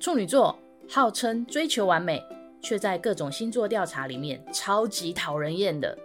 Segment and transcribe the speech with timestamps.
[0.00, 0.58] 处女座
[0.88, 2.24] 号称追求完美，
[2.62, 5.96] 却在各种星座调查里面超级讨人厌的。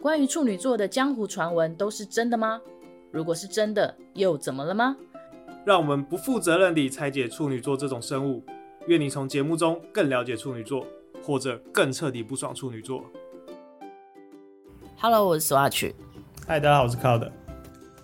[0.00, 2.60] 关于处女座的江湖传闻都是真的吗？
[3.10, 4.96] 如果是真的，又怎么了吗？
[5.64, 8.40] 让我们不负责任地拆解处女座这种生物。
[8.86, 10.86] 愿你从节目中更了解处女座，
[11.20, 13.02] 或者更彻底不爽处女座。
[15.00, 15.92] Hello，我是 Swatch。
[16.46, 17.32] 嗨，大家好，我是 Cloud。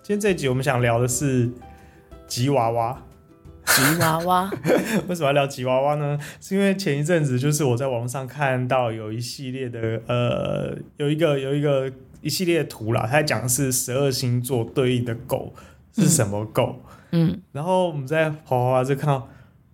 [0.03, 1.49] 今天这一集我们想聊的是
[2.27, 3.01] 吉娃娃。
[3.75, 4.51] 吉娃娃
[5.07, 6.19] 为什么要聊吉娃娃呢？
[6.39, 15.53] 是因为前一阵子就是我在网络上看到有一系列的呃，有一个有一个一系列的图啦，它讲的是十二星座对应的狗
[15.95, 16.81] 是什么狗。
[17.11, 19.27] 嗯，然后我们在滑滑滑就看到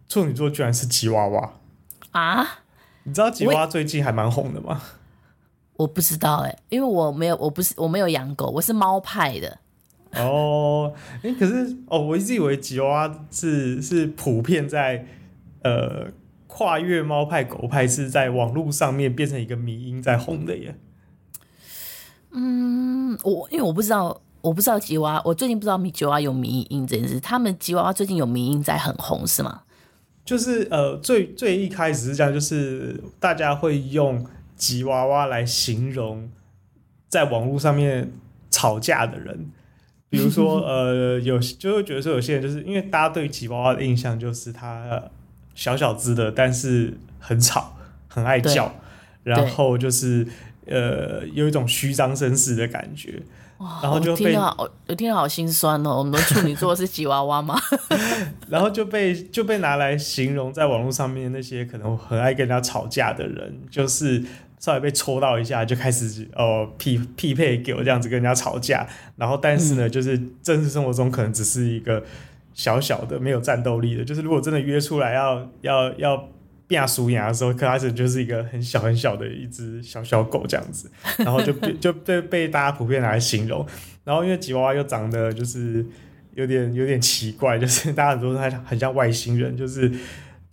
[0.07, 1.53] 处女座居然是吉娃娃
[2.11, 2.47] 啊！
[3.03, 4.81] 你知道吉娃娃最近还蛮红的吗？
[5.75, 9.59] 我，我不知道哎、欸，因为我没有，我不是我没有养狗，我是猫派的。
[10.19, 15.05] 哦，哎、欸，可是哦，我一直以为吉娃娃是是普遍在
[15.63, 16.07] 呃
[16.47, 20.75] 跨越猫派狗派，是在网络上面变成一个迷音在红的耶。
[22.31, 27.19] 嗯，我因为我不知道，我不知道吉娃娃，我最近不知道吉娃娃有迷音这件事。
[27.19, 29.61] 他们吉娃娃最近有迷音在很红是吗？
[30.25, 36.29] 就是呃，最最一开始是这样，就是大家会用吉娃娃来形容
[37.07, 38.11] 在网络上面
[38.49, 39.51] 吵架的人。
[40.09, 45.03] 比如说， 呃，有就会觉得说，有些人就是因为大家对吉娃娃的印象就是它
[45.53, 47.75] 小小只的，但是很吵，
[48.07, 48.73] 很爱叫，
[49.23, 50.25] 然后就是
[50.65, 53.21] 呃，有一种虚张声势的感觉，
[53.81, 55.97] 然后就被听好，我听得好心酸哦。
[55.97, 57.59] 我们的处女座是吉娃娃吗？
[58.47, 64.23] 然后就被就被拿来形容在网络上面那些可能很爱跟人家吵架的人，就是。
[64.59, 72.03] 稍微被戳到一下，就开始哦匹匹配给我这样子跟人家吵架，然后但是呢，嗯、就是真实生活中可能只是一个
[72.53, 76.29] 小小的没有战斗力的，就是如果真的约出来要要要
[76.65, 80.89] 变输牙的时候，可开始就是一个很小很小的一只小小狗这样子，
[81.19, 83.63] 然后就被 就被被大家普遍拿来形容，
[84.03, 85.85] 然后因为吉娃娃又长得就是
[86.33, 89.91] 有点有点奇怪，就是大家很多说它很像外星人，就是。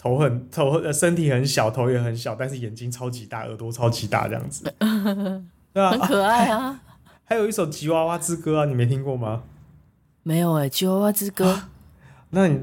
[0.04, 4.70] 头很头，身体很小，头也很小，但是眼睛超级大，耳朵超级大，这样子，
[5.72, 6.80] 对啊，很可爱啊，啊。
[7.24, 9.44] 还有一首《吉娃娃之歌》啊，你没听过吗？
[10.22, 11.70] 没有哎，《吉娃娃之歌》啊。
[12.28, 12.60] 那你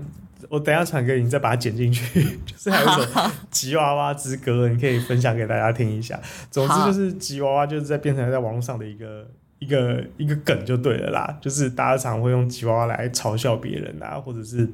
[0.49, 2.23] 我等一下传给你，再把它剪进去。
[2.45, 3.01] 就是还有一首
[3.49, 6.19] 《吉娃娃之歌》，你可以分享给大家听一下。
[6.51, 11.39] 总之就是吉娃娃就是在变成在网络上的一个一个一个梗就对了啦。
[11.41, 14.71] 就是大家常会用吉娃娃来嘲笑别人啊，或者是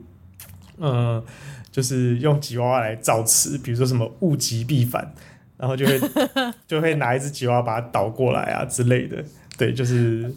[0.79, 0.91] 嗯。
[0.91, 1.23] 呃
[1.77, 5.13] 就是用吉娃娃来造词，比如说什么物极必反，
[5.57, 6.01] 然后就会
[6.65, 9.23] 就会拿一只吉娃娃把它倒过来啊之类的。
[9.59, 10.33] 对，就是，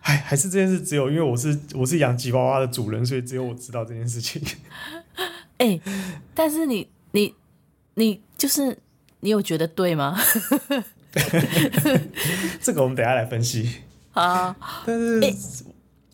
[0.00, 4.42] 哎，还是这件事只有因为我是我是养吉娃娃的主人，所以只有我知道这件事情。
[5.58, 5.80] 哎、欸，
[6.34, 7.32] 但是你你
[7.94, 8.76] 你就是
[9.20, 10.18] 你有觉得对吗？
[12.60, 13.76] 这个我们等下来分析。
[14.10, 15.64] 好，但是。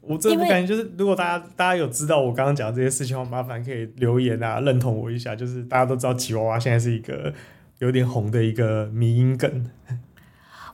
[0.06, 5.34] 欸我真的感觉就是，如果大家大家有知道我刚刚讲这些事情的话，麻烦可以留言啊，认同我一下。
[5.34, 7.34] 就是大家都知道吉娃娃现在是一个
[7.78, 9.68] 有点红的一个迷音梗。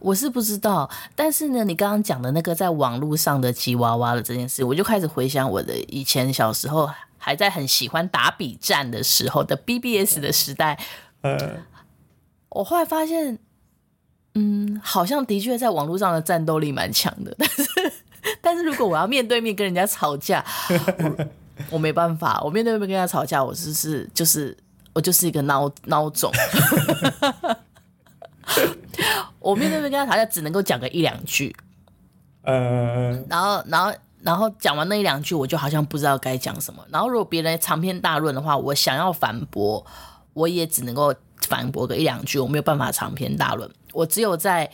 [0.00, 10.78] 我是不知道，但是呢，你刚刚讲的那个在网络上的吉娃娃的这件事，我就开始回想我的以前小时候还在很喜欢打笔战的时候的 BBS 的时代。
[11.22, 11.38] 呃，
[12.50, 13.38] 我后来发现，
[14.34, 17.64] 嗯，好像的确在网络上的战斗力蛮强的，但是。
[18.40, 21.26] 但是如果我要面对面跟人家吵架，我，
[21.70, 22.40] 我没办法。
[22.44, 24.56] 我面对面跟人家吵架，我就是就是
[24.92, 26.30] 我就是一个孬孬种。
[29.40, 31.54] 我面对面跟他吵架，只能够讲个一两句。
[32.42, 36.84] 呃，然后然后然后讲完那一两句，我就好像不知道该讲什么。
[36.90, 39.84] 然后如果别人长篇大论的话，我想要反驳，
[40.32, 41.14] 我也只能够
[41.48, 43.68] 反驳个一两句，我没有办法长篇大论。
[43.92, 44.70] 我只有在。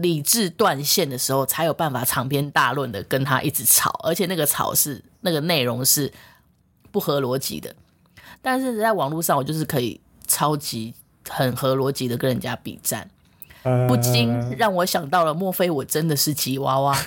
[0.00, 6.12] 理智断线的时候，才有办法长篇大论的跟他一直吵，而且那个吵是那个内容是
[6.90, 7.74] 不合逻辑的。
[8.42, 10.94] 但是在网络上，我就是可以超级
[11.28, 13.08] 很合逻辑的跟人家比战，
[13.86, 16.96] 不禁让我想到了，莫非我真的是吉娃娃？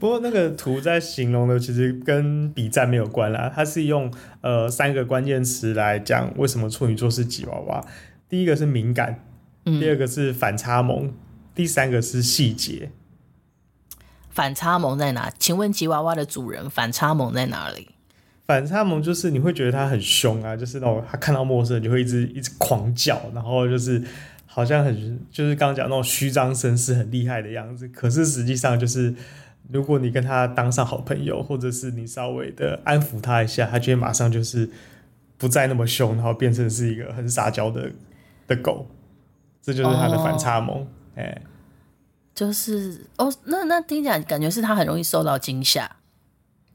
[0.00, 7.84] 不过那个图在形容的其实跟比战没有关啦，它是用呃三个关键词来讲为什么处女座是吉娃娃。
[8.28, 9.24] 第一个是敏感。
[9.64, 11.14] 第二个是反差萌，嗯、
[11.54, 12.90] 第三个是细节。
[14.30, 15.30] 反差萌在哪？
[15.38, 17.90] 请问吉娃娃的主人，反差萌在哪里？
[18.46, 24.02] 反差萌就是你会觉得它很凶啊，就是那种他看到陌生人就会一直一直狂叫，然后就是
[24.46, 27.86] 好像很就是刚刚讲那种虚张声势很厉害的样子。
[27.88, 29.14] 可是实际上就是
[29.70, 34.68] 如果你跟他当上好朋友，或者是你稍微的安抚他一下，他就会马上就是
[35.36, 37.92] 不再那么凶，然后变成是一个很撒娇的
[38.46, 38.88] 的狗。
[39.62, 41.42] 这就是他的反差萌，哎、哦，欸、
[42.34, 45.84] 就是哦，那那听起来感觉是他很容易受到惊吓。
[45.84, 45.96] 啊、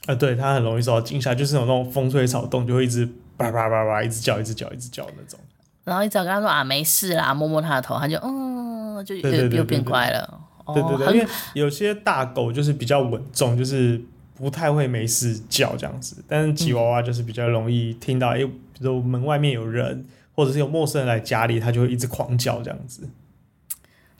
[0.07, 3.05] 呃，对，他很容易受到惊吓，就是有那种风吹草动就会一直
[3.35, 5.37] 叭叭叭叭一直叫，一直叫，一直叫那种。
[5.83, 10.41] 然后你只要跟他说啊没事啦，摸摸他的头，他就嗯，就又又变乖了。
[10.73, 14.01] 对对对，因为有些大狗就是比较稳重，就是
[14.35, 16.23] 不太会没事叫这样子。
[16.27, 20.05] 但是吉娃娃就是比较容易听到，哎、嗯，比如门外面有人，
[20.37, 23.09] 或者是有陌生人来家里，它就会一直狂叫这样子。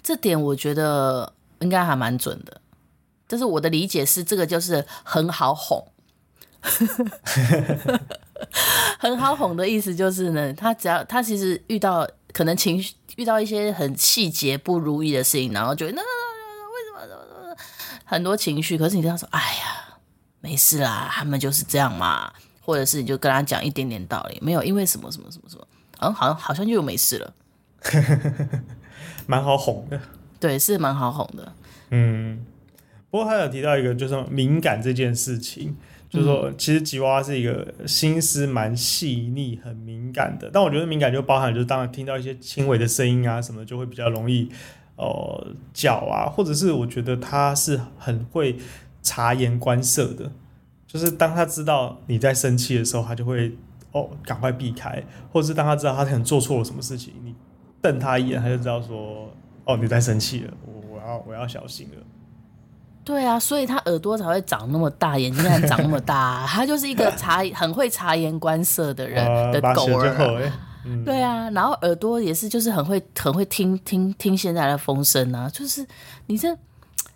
[0.02, 2.60] 这点我觉得应该还蛮准的。
[3.28, 5.86] 但是我的理解是，这个就是很好哄。
[8.98, 16.02] 很好哄的意思就是呢，他只要他其实遇到可能情绪遇到一些很细节不如意的事情，然后就那。
[18.10, 20.00] 很多情绪，可是你跟他说：“哎呀，
[20.40, 22.32] 没事啦，他们就是这样嘛。”
[22.64, 25.68] 或者是你就跟他讲一点点道理，没有因为什么什么什么什么，
[26.00, 27.34] 嗯，好像好像就又没事了，
[29.28, 30.00] 蛮好哄的。
[30.40, 31.54] 对，是蛮好哄的。
[31.90, 32.46] 嗯，
[33.10, 35.76] 不过他有提到一个，就是敏感这件事情，
[36.10, 40.50] 就是说，其实吉娃娃是一个心思蛮细腻、很敏感的。
[40.54, 44.50] 但我觉得敏感就包含，就是当然听到一些轻微的声音啊什么，就会比较容易。
[44.98, 48.58] 呃，叫啊，或者是我觉得他是很会
[49.04, 50.32] 察言观色的，
[50.88, 53.56] 就是当他知道你在生气的时候，他就会
[53.92, 57.36] 哦赶快避开，或者是当他知道他可能做错了什么事情，你
[57.82, 59.32] 瞪他一眼，他就知道说
[59.66, 62.04] 哦你在生气了，我我要我要小心了。
[63.04, 69.24] 对啊，所以他耳朵才会长那么大，眼睛才长那么大，他就是一个察很会察言观色的人
[69.54, 70.52] 的狗儿。
[70.84, 75.86] 嗯、对啊，然后耳朵也是，就是很会很会听听听现在的风声啊，就是
[76.28, 76.54] 你这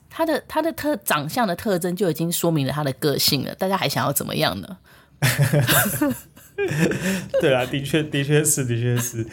[0.10, 4.78] 他的他的特长相的特征就已经说明了他的个性了，大家还想要怎么样呢？
[7.42, 9.26] 对啊，的确的确是的确是。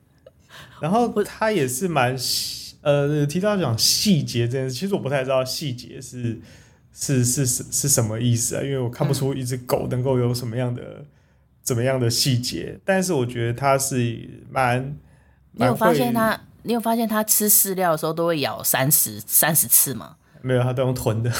[0.80, 2.16] 然后他也是蛮
[2.82, 6.40] 呃提到讲细节这件事，其实我不太知道细节是
[6.92, 11.04] 是是是是什么意思啊，因为我看不出一只狗能够有什么样的。
[11.64, 12.78] 怎么样的细节？
[12.84, 14.98] 但是我觉得它是蛮……
[15.52, 16.38] 你有发现它？
[16.62, 20.16] 你有发现它吃饲料的时候都会咬三十三十次吗？
[20.42, 21.32] 没有，它都用吞的。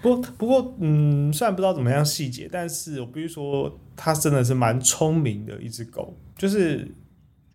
[0.00, 6.86] 不，不过，嗯，虽然不知道怎么样细节，但是我必须说，它真的是蛮聪明的一只狗，就是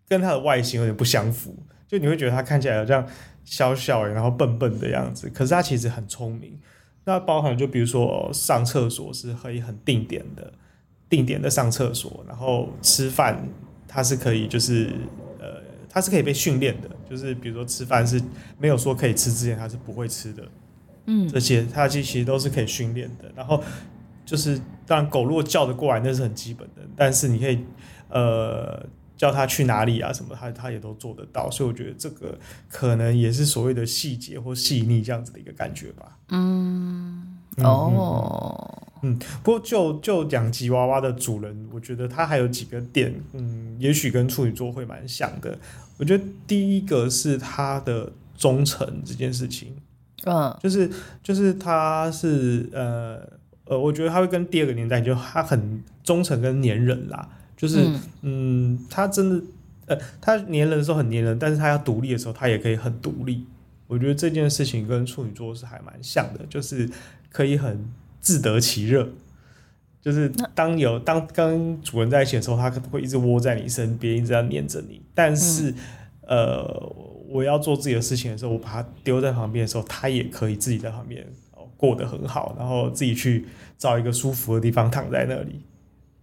[0.08, 1.56] 跟它的外形有点不相符。
[1.86, 3.06] 就你会觉得它看起来好像
[3.44, 6.58] 小小然后笨笨的样子，可是它其实很聪明。
[7.04, 10.52] 那包含就比如说上厕所是可以很定点的，
[11.08, 13.46] 定点的上厕所，然后吃饭
[13.86, 14.90] 它是可以就是
[15.38, 18.20] 呃它是可以被训练的，就是比如说吃饭是
[18.58, 20.42] 没有说可以吃之前它是不会吃的，
[21.06, 23.30] 嗯，这些它其实都是可以训练的。
[23.36, 23.62] 然后
[24.24, 27.58] 就是当然狗如果叫得过来那是很基本的，但是你可以
[28.08, 28.86] 呃。
[29.16, 30.12] 叫它去哪里啊？
[30.12, 32.36] 什么它它也都做得到，所以我觉得这个
[32.68, 36.18] 可能也是所谓的细节或细腻这样子的一个感觉吧。
[36.30, 45.56] 嗯，哦，嗯，不过就就养吉娃娃的主人，我觉得他还有几个点，嗯，也许跟处女座会蛮像的。
[45.96, 49.72] 我觉得第一个是他的忠诚这件事情，
[50.24, 50.90] 嗯，就是
[51.22, 53.20] 就是他是呃
[53.66, 57.28] 呃，我觉得他会跟第二个年代，就他很忠诚跟粘人啦。
[57.56, 59.44] 就是，嗯，嗯，他真的，
[59.86, 63.46] 呃，他粘人的时候很粘人，但是他要独立的时候，他也可以很独立。
[63.86, 66.90] 我觉得这件事情跟处女座是还蛮像的，就是
[67.30, 67.88] 可以很
[68.20, 69.08] 自得其乐。
[70.02, 75.00] 就是当有当跟主人在一起的时候，他可能会一直窝在你身边，一直要黏着你。
[75.14, 75.70] 但是，
[76.22, 76.92] 嗯、呃，
[77.34, 83.44] 我要做自己的事情的时候，我把它丢在旁边的时候，它也可以自己在旁边哦过得很好，然后自己去
[83.76, 85.60] 找一个舒服的地方躺在那里。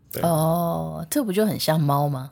[0.10, 2.32] 对哦，这不就很像猫吗？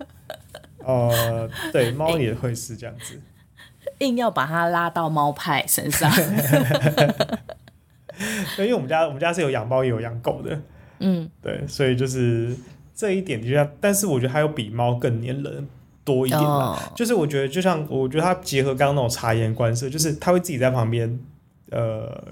[0.84, 3.18] 哦、呃，对，猫也会是这样子，
[4.00, 6.12] 硬要把它拉到猫派身上。
[8.54, 10.60] 对，因为我们家我们家是有养猫也有养狗的，
[10.98, 12.54] 嗯，对，所以就是
[12.94, 15.66] 这一点就像，但是我觉得它有比猫更黏人
[16.08, 16.74] 多一点嘛。
[16.74, 21.20] 哦、就是我觉得，就像我觉得它结合刚刚那种察言观色，就是它会自己在旁边
[21.70, 22.24] 呃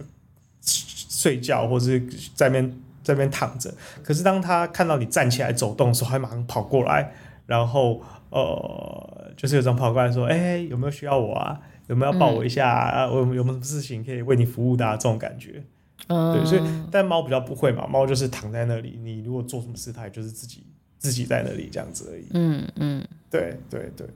[0.62, 2.00] 睡觉，或者是
[2.34, 2.80] 在那边。
[3.06, 7.12] 在边躺着，可是当他看到你站起来走动的时候，还马上跑过来，
[7.46, 11.56] 然后呃，就是有种跑过来说：“哎、欸，有没有需要我啊？
[11.86, 13.06] 有没有要抱我一下啊？
[13.06, 15.62] 我有没有什么事情可以为你服务的、啊？”这种感觉，
[16.08, 20.66] 嗯，对，所以但猫比较不会嘛，猫就是躺在那里，你如果做什么事，它也就是自己
[20.98, 22.24] 自己在那里这样子而已。
[22.34, 24.06] 嗯嗯，对对对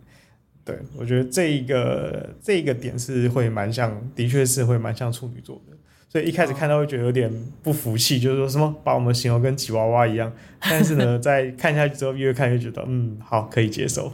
[0.64, 5.76] 对，我觉得这一个这一个点是会蛮像，的确是会蛮像处女座的。
[6.08, 7.32] 所以一开始看到会觉得有点
[7.62, 10.32] 不服气，就是说什么把我们形容跟吉娃娃一样。
[10.60, 14.12] 但是呢， 在看下去之后，越看越觉得，嗯，好，可以接受。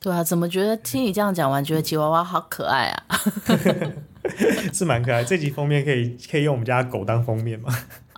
[0.00, 3.06] 对啊，怎么觉得听你这样讲完，觉得吉娃娃好可爱啊？
[4.72, 5.22] 是蛮可爱。
[5.22, 7.68] 这集封面可以可以用我们家狗当封面吗？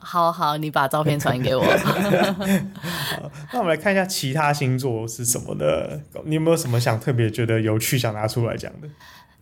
[0.02, 1.64] 好好，你把照片传给我。
[3.52, 6.00] 那我们来看一下其他星座是什么的。
[6.24, 8.88] 你有没有什么想特别觉得有趣想拿出来讲的？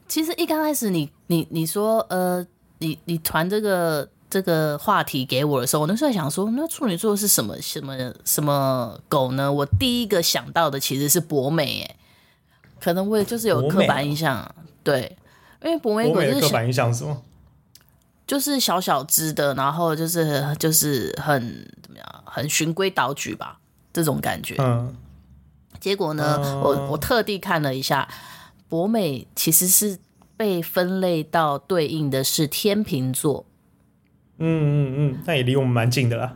[0.07, 2.47] 其实一刚开始你你你说呃。
[2.83, 9.52] 你你传这个这个话题给我的时候，我那时候在想说，那处女座是什么什么什么狗呢？
[9.52, 11.97] 我第一个想到的其实是博美，哎，
[12.81, 14.50] 可能我也就是有刻板印象，
[14.83, 15.14] 对，
[15.62, 17.19] 因为博美狗就是刻板印象是吗？
[18.31, 21.41] 就是小小只的，然后就是就是很
[21.83, 23.59] 怎么样，很循规蹈矩吧，
[23.93, 24.55] 这种感觉。
[24.59, 24.95] 嗯。
[25.81, 28.07] 结果呢，嗯、我我特地看了一下，
[28.69, 29.99] 博美其实是。
[30.41, 33.45] 被分类到对应的是天秤座，
[34.39, 36.35] 嗯嗯嗯，那也离我们蛮近的啦，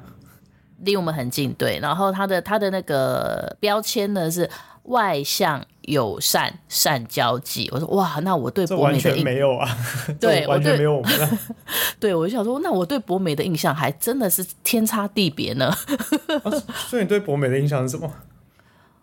[0.81, 1.79] 离我们很近，对。
[1.79, 4.51] 然后它的它的那个标签呢是
[4.83, 7.69] 外向、友善、善交际。
[7.73, 9.69] 我说哇，那我对博美的印象没有啊，
[10.21, 11.39] 对，完全没有我们。
[12.01, 15.67] 对，我就想说，那我对博美的印象还真的是天差地别呢。
[15.67, 16.51] 啊，
[16.89, 18.11] 所以你对博美的印象是什么？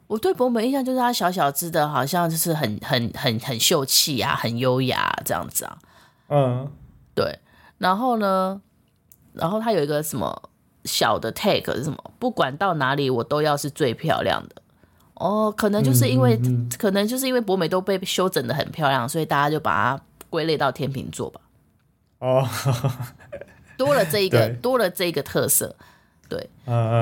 [0.08, 5.78] 我对博美印象就是他小小只的，好像就是很很很很秀气啊，很优雅这样子啊。
[6.28, 6.72] 嗯，
[7.16, 7.40] 对。
[7.78, 8.62] 然后呢，
[9.34, 10.50] 然后他有一个什么
[10.84, 11.98] 小的 take 是什么？
[12.20, 14.62] 不管到哪里，我都要是最漂亮的。
[15.22, 21.42] 哦，可能就是因为，嗯嗯嗯、可能就是因为博美都被修整的很漂亮，所以大家就把它归类到天秤座吧。
[22.20, 22.48] 哦，
[23.78, 25.76] 多了这一个，多了这一个特色。
[26.28, 26.50] 对，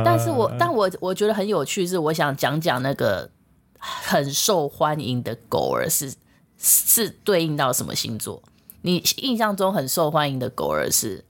[0.04, 3.30] 但是我但我我觉得很有趣，是我想讲讲那个
[3.78, 6.14] 很受欢迎的狗儿是
[6.58, 8.42] 是对应到什么星座？
[8.82, 11.24] 你印象中很受欢迎的狗儿是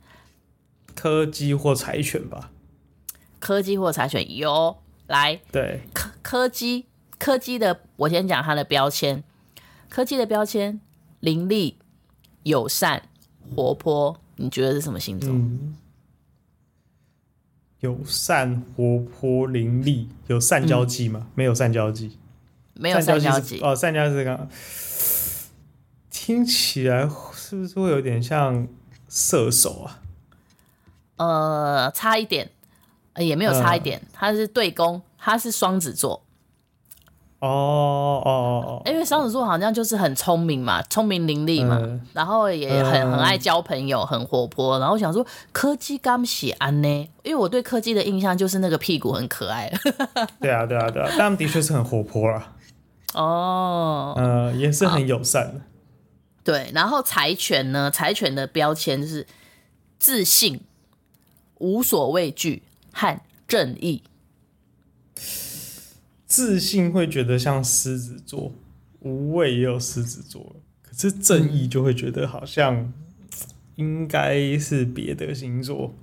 [0.96, 2.52] 柯基或柴犬吧？
[3.40, 4.78] 柯基或柴犬有
[5.10, 6.86] 来，对，柯柯基
[7.18, 9.24] 柯基的，我先讲它的标签，
[9.90, 10.80] 柯基的标签
[11.20, 11.76] 伶俐、
[12.44, 13.04] 友善、
[13.54, 15.30] 活泼，你觉得是什么星座？
[15.30, 15.76] 嗯
[17.82, 21.22] 友善、活泼、伶俐，有善交际吗？
[21.24, 22.18] 嗯、没有善交际，
[22.74, 23.74] 没有善交际哦。
[23.74, 24.50] 善交际是刚刚
[26.12, 28.68] 听起来是不是会有点像
[29.08, 30.02] 射手啊？
[31.16, 32.52] 呃，差一点，
[33.28, 36.24] 也没有差一点，他、呃、是对宫，他是双子座。
[37.40, 38.30] 哦哦
[38.66, 44.78] 哦，因为双子座好像就是很聪明嘛，聪明伶俐嘛，嗯、然后也很很爱交朋友，很活泼。
[44.78, 49.72] 然后我想说柯基刚喜安呢，因为我对柯基的印象就是那个屁股很可爱。
[50.42, 52.56] 对啊对啊对啊，但他们的确是很活泼啦。
[53.14, 55.62] 哦，呃，也是很友善的。
[56.44, 57.90] 对，然后柴犬呢？
[57.90, 59.26] 柴犬的标签就是
[59.98, 60.60] 自信、
[61.60, 64.04] 无所畏惧和正义。
[66.26, 68.52] 自信会觉得像狮子座，
[69.00, 72.94] 无畏也有狮子座，可是正义就会觉得好像
[73.76, 75.94] 应该是别的星座，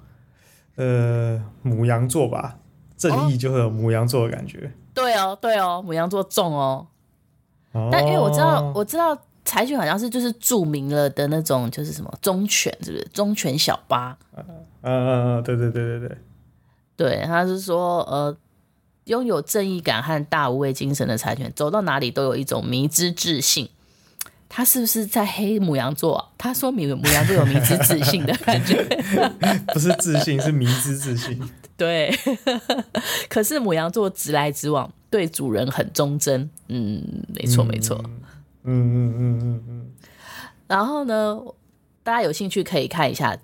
[0.75, 2.59] 呃，母羊座吧。
[2.97, 4.59] 正义就会有母羊座的感觉。
[4.67, 6.87] 哦对哦，对哦，母羊座重哦。
[7.73, 9.15] 哦但因为我知道，我知道
[9.45, 14.17] 柴犬好像是就是著名了的那种，就是什么忠犬，是不是忠犬小八？
[14.35, 14.45] 嗯
[14.81, 16.19] 嗯嗯，对对对对对，
[16.97, 18.37] 对，他是说呃。
[19.07, 23.69] 拥有正义感和大无畏精神的柴犬，走到哪里都有一种迷之自信。
[24.49, 26.29] 他是不是在黑母羊座啊？
[26.37, 28.83] 他说牡牡羊座有迷之自信的感觉，
[29.73, 31.41] 不是自信，是迷之自信。
[31.77, 32.13] 对，
[33.31, 36.51] 可是母羊座直来直往，对主人很忠贞。
[36.67, 37.97] 嗯，没错，没错。
[38.65, 39.91] 嗯嗯嗯嗯嗯。
[40.67, 41.41] 然后呢，
[42.03, 43.39] 大家有兴趣可以看一下，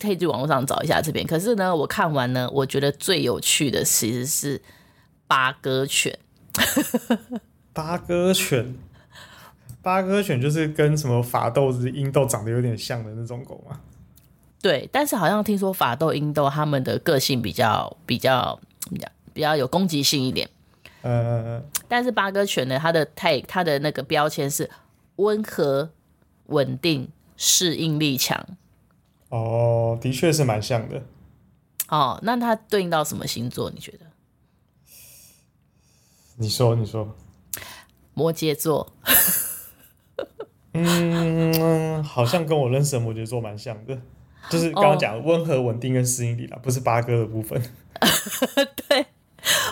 [0.00, 1.26] 可以去网络上找一下这边。
[1.26, 4.62] 可是呢，我看完呢，我觉得最有趣的其实是。
[5.28, 6.16] 八哥犬，
[7.72, 8.76] 八哥犬，
[9.82, 13.80] 八哥犬就是跟什么法斗、英斗长得有点像的那种狗吗？
[14.62, 18.56] 对，但是好像听说法斗、英斗他们的个性比较比较
[18.88, 20.48] 比较比较有攻击性一点。
[21.02, 24.70] 呃，但是八哥犬呢，它的 tag 它的那个标签是
[25.16, 25.90] 温和、
[26.46, 28.46] 稳定、适应力强。
[29.28, 31.02] 哦，的确是蛮像的。
[31.88, 33.70] 哦，那它对应到什么星座？
[33.70, 34.06] 你觉得？
[36.36, 37.16] 你说，你说，
[38.12, 38.92] 摩羯座，
[40.72, 43.98] 嗯，好像跟我认识的摩羯座蛮像的，
[44.50, 47.62] 就是刚刚讲温和、稳定跟适应力啦，不是八哥的部分。
[48.88, 49.06] 对，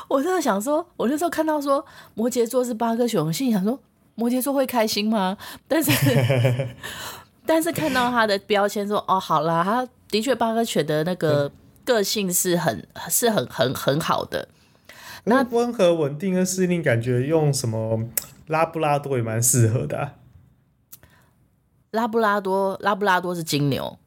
[0.08, 1.84] 我真的想说，我那时候看到说
[2.14, 3.78] 摩羯座是八哥熊，心里想说，
[4.14, 5.36] 摩羯座会开心吗？
[5.68, 5.90] 但是
[7.46, 11.50] 但是看到他的标签说， 哦，好啦，他的确八哥犬的那个
[11.84, 14.48] 个性是很是很很很好的。
[15.24, 18.04] 那温和稳定跟适应，感觉用什么
[18.46, 20.14] 拉布拉多也蛮适合的啊。
[21.90, 23.98] 拉布拉多，拉布拉多是金牛。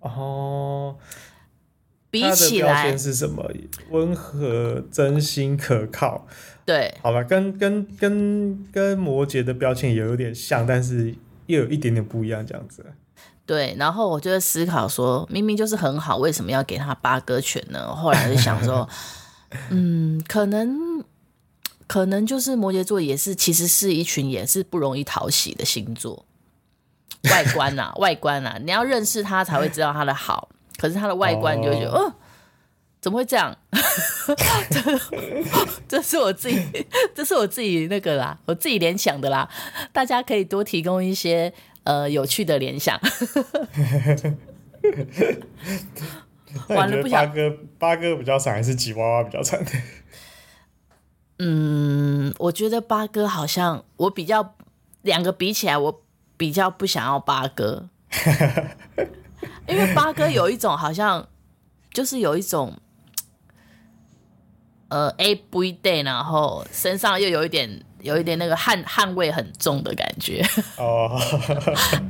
[0.00, 0.96] 哦，
[2.10, 3.50] 比起来，是什么？
[3.90, 6.26] 温和、真心、可靠。
[6.66, 11.14] 对，好吧，跟跟跟跟摩羯的标签也有点像，但是
[11.48, 12.86] 又有一点点不一样，这样子。
[13.44, 17.94] 对，然后我就在思考说，明明就是很好，为什么要给他八哥犬呢？
[17.94, 18.88] 后来就想说。
[19.70, 21.02] 嗯，可能
[21.86, 26.26] 可能就是摩羯座也是，其实是一群也是不容易讨喜的星座。
[27.30, 30.50] 外观呐、啊，外观呐、啊，你要认识他才会知道他的好。
[30.76, 32.14] 可是他的外观你就觉得，哦、呃，
[33.00, 33.56] 怎么会这样？
[35.88, 39.48] 这是我自己， 这是我自己那个啦，我自己联想的啦。
[39.92, 41.52] 大家可以多提供一些
[41.84, 43.00] 呃有趣的联想。
[46.68, 49.64] 完了，不八哥八哥比较惨，还是吉娃娃比较惨？
[51.38, 54.56] 嗯，我觉得八哥好像我比较
[55.02, 56.02] 两个比起来，我
[56.36, 57.88] 比较不想要八哥，
[59.68, 61.28] 因为八哥有一种好像
[61.92, 62.76] 就是有一种
[64.88, 67.82] 呃 A 不一定，然后身上又有一点。
[68.00, 70.40] 有一点那个汗汗味很重的感觉
[70.78, 71.20] 哦，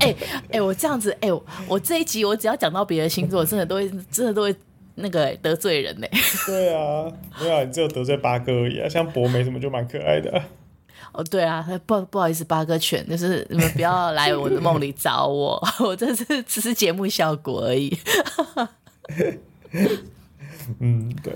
[0.00, 0.14] 哎
[0.52, 4.54] 哎，我这样子哎、欸，我这一集我只要讲到别的星座，真的都会真的都会
[4.96, 6.06] 那个得罪人呢。
[6.44, 8.86] 对啊，没有、啊，你只有得罪八哥而已啊。
[8.86, 10.44] 像博美什么就蛮可爱的、啊。
[11.12, 17.98] 哦，对啊，不不好意思，八哥犬就是你们不要来我的梦里找我， 我这是只是节目效果而已。
[20.80, 21.32] 嗯，对。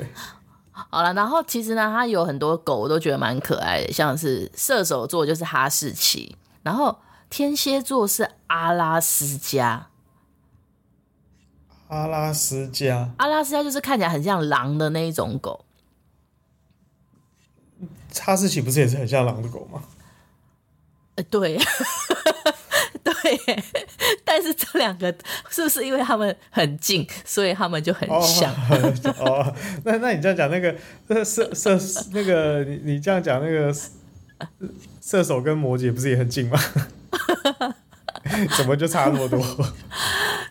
[0.92, 6.98] 好了，然后其实呢，它有很多狗，我都觉得蛮可爱的，像是射手座就是哈士奇，然后
[7.30, 9.88] 天蝎座是阿拉斯加。
[11.88, 15.64] 阿拉斯加，阿拉斯加就是看起来很像狼的那一种狗。
[18.20, 19.82] 哈士奇不是也是很像狼的狗吗？
[21.14, 21.58] 呃，对。
[23.02, 23.12] 对，
[24.34, 25.14] 但是这两个
[25.50, 28.50] 是不是因为他们很近，所以他们就很像？
[29.18, 30.74] 哦，哦，那那你这样讲，那个
[31.08, 31.78] 那射射
[32.12, 33.70] 那个你你这样讲，那个
[35.02, 36.58] 射手跟摩羯不是也很近吗？
[38.56, 39.38] 怎么就差那么多？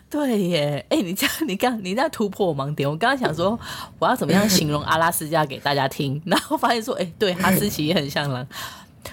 [0.08, 2.88] 对耶，哎，你这样你刚你在突破我盲点。
[2.88, 3.58] 我刚刚想说
[3.98, 8.46] 我要怎么样形容阿拉斯加给大家听， 然后发现说，哎，对，哈士奇也很像狼。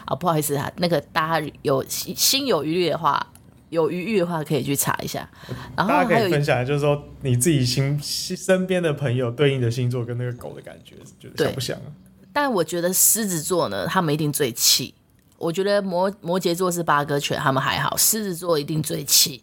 [0.06, 3.26] 啊，不好意思啊，那个大家有心有余力的话，
[3.70, 5.30] 有余裕的话可以去查一下。
[5.76, 11.88] 然后大家可以分享，就是说你自己心身边的朋友对应的星座跟那个狗的感觉，觉得像不像啊？
[12.32, 14.94] 但我觉得狮子座呢，他们一定最气。
[15.38, 19.42] 我觉得摩摩羯座是八哥犬，他们还好，狮子座一定最气，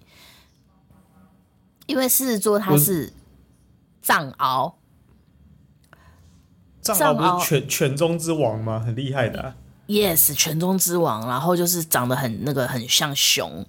[1.86, 3.12] 因为狮子座它是
[4.02, 4.74] 藏獒，
[6.82, 8.78] 藏獒不是犬犬中之王吗？
[8.78, 9.56] 很厉害的啊。
[9.86, 13.64] Yes，犬中之王，然后就是长得很那个很像熊，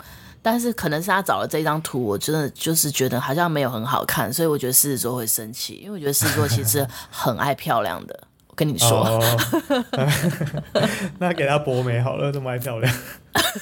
[0.50, 9.04] 但是可能是他找了这张图，我真的就是觉得好像没有很好看，所以我觉得狮子座会生气，因为我觉得狮子座其实很爱漂亮的，我跟你说。
[9.04, 9.22] 哦、
[11.20, 12.96] 那给他博美好了，这么爱漂亮。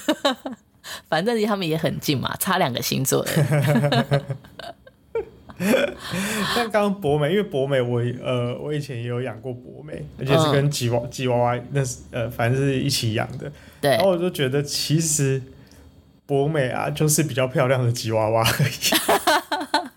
[1.10, 3.26] 反正离他们也很近嘛，差两个星座。
[6.56, 13.52] 但 刚刚博美，因为博美我呃我以前也有养过博美，而且是跟吉娃吉娃娃那是呃反正是一起养的。
[13.82, 15.42] 对，然后我就觉得其实
[16.26, 19.90] 博美啊就是比较漂亮的吉娃娃而已，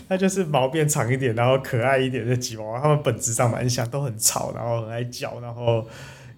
[0.08, 5.86] 它就是毛变长一点，然后可爱一点的吉娃娃，它们本质上蛮像，都很吵，然后很爱叫，然后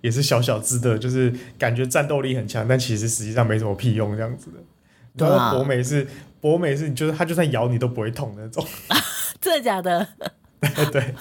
[0.00, 5.26] 也是小小只的，就是感觉战斗力很强，但其实实际上没什么屁用这样子的。
[5.26, 6.06] 然后博美是。
[6.40, 8.64] 博美是，你就是它，就算咬你都不会痛的那种。
[9.40, 10.06] 真的假的？
[10.92, 11.12] 对，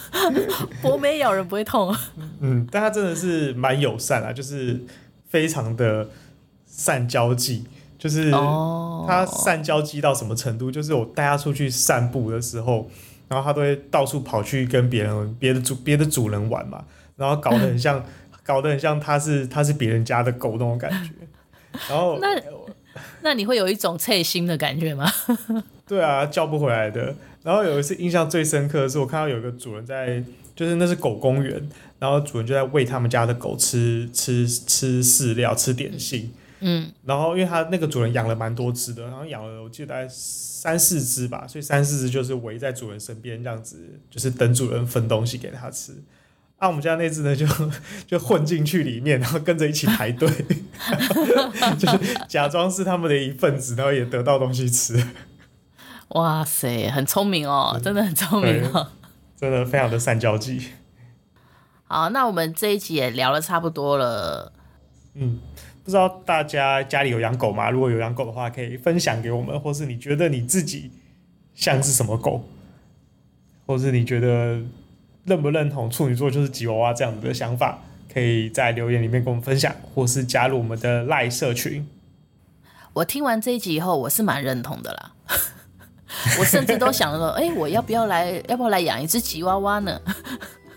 [0.79, 1.91] 博美咬人不会痛。
[2.39, 4.79] 嗯，但它真的是蛮友善啊，就是
[5.27, 6.07] 非常的
[6.67, 7.65] 善交际，
[7.97, 10.71] 就是它善交际到什么程度？
[10.71, 12.89] 就是我带它出去散步的时候，
[13.27, 16.83] 然后它都会到处跑去跟别人、别的主、别的主人玩嘛，
[17.15, 18.03] 然后搞得很像，
[18.43, 21.11] 搞得很像它是它是别人家的狗那种感觉。
[21.89, 22.41] 然后那。
[23.21, 25.07] 那你会有一种脆心的感觉吗？
[25.87, 27.13] 对啊，叫不回来的。
[27.43, 30.23] 然后有一次印象最深刻的是，我看到有一个主人在，
[30.55, 36.31] 就是那是狗公园，然后主人就在喂他们家的狗吃吃吃饲料、吃点心。
[36.33, 36.37] 嗯。
[37.05, 45.93] 然后因为他那个主人养了蛮多只的，然后养了我记得大概三四只吧，所以三四只就是围在主人身边这样子，就是等主人分东西给他吃。
[46.57, 47.45] 啊，我们家那只呢，就
[48.07, 50.27] 就混进去里面，然后跟着一起 排队，
[51.77, 54.99] 就是假装是他们的一份子，然后也得到东西吃。
[56.09, 58.87] 哇塞，很聪明哦，真的很聪明哦，
[59.39, 60.69] 真的非常的善交际。
[61.83, 64.51] 好，那我们这一集也聊了差不多了。
[65.13, 65.39] 嗯，
[65.87, 67.69] 不知道大家家里有养狗吗？
[67.69, 70.91] 如果有养狗的话，可以分享给我们，或是你觉得你自己
[71.55, 72.43] 像是什么狗，
[73.65, 74.61] 或是你觉得。
[75.27, 77.79] 认不认同处女座就是吉娃娃这样子的想法，
[78.13, 81.85] 可以在留言里面跟我们分享，或是加入我们的赖社群。
[82.93, 85.11] 我听完这一集以后，我是蛮认同的啦。
[86.39, 89.99] 我甚至都想说，哎、欸，我要不要来，要不要来养一只吉娃娃呢？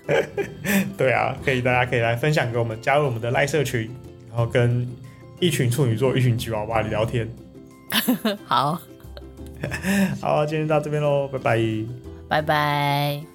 [0.98, 3.88] 对啊，可以，大家可以来分享给我们，加入我们的赖社群，
[4.30, 4.86] 然后跟
[5.38, 7.28] 一群处女座、一群吉娃娃聊天。
[8.46, 8.80] 好，
[10.20, 11.60] 好，今天到这边喽，拜拜，
[12.28, 13.29] 拜拜。